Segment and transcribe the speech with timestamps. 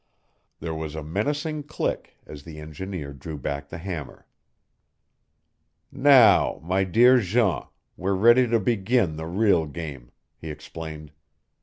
[0.61, 4.25] There was a menacing click as the engineer drew back the hammer.
[5.91, 11.11] "Now, my dear Jean, we're ready to begin the real game," he explained.